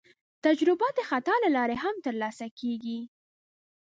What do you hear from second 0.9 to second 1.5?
د خطا له